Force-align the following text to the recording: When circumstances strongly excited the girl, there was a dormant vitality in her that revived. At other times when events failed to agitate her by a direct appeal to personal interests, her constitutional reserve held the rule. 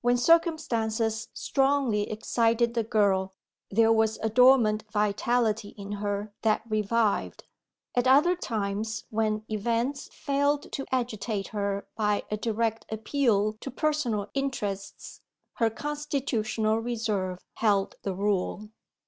When 0.00 0.16
circumstances 0.16 1.28
strongly 1.34 2.10
excited 2.10 2.74
the 2.74 2.82
girl, 2.82 3.34
there 3.70 3.92
was 3.92 4.18
a 4.20 4.28
dormant 4.28 4.82
vitality 4.90 5.68
in 5.76 5.92
her 6.02 6.32
that 6.42 6.62
revived. 6.68 7.44
At 7.94 8.08
other 8.08 8.34
times 8.34 9.04
when 9.10 9.44
events 9.48 10.08
failed 10.12 10.72
to 10.72 10.84
agitate 10.90 11.46
her 11.54 11.86
by 11.94 12.24
a 12.28 12.36
direct 12.36 12.86
appeal 12.90 13.52
to 13.60 13.70
personal 13.70 14.28
interests, 14.34 15.20
her 15.58 15.70
constitutional 15.70 16.80
reserve 16.80 17.38
held 17.54 17.94
the 18.02 18.16
rule. 18.16 18.70